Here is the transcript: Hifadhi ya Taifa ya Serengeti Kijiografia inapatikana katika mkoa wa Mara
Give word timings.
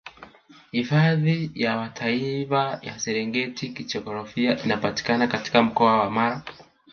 Hifadhi 0.71 1.51
ya 1.55 1.89
Taifa 1.89 2.79
ya 2.81 2.99
Serengeti 2.99 3.69
Kijiografia 3.69 4.63
inapatikana 4.63 5.27
katika 5.27 5.63
mkoa 5.63 5.99
wa 5.99 6.09
Mara 6.11 6.41